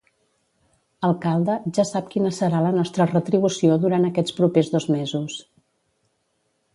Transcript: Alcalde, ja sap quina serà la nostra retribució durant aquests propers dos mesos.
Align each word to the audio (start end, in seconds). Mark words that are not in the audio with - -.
Alcalde, 1.09 1.57
ja 1.77 1.83
sap 1.89 2.07
quina 2.15 2.31
serà 2.37 2.61
la 2.67 2.71
nostra 2.77 3.07
retribució 3.11 3.77
durant 3.85 4.07
aquests 4.09 4.35
propers 4.39 4.73
dos 4.77 4.89
mesos. 4.97 5.37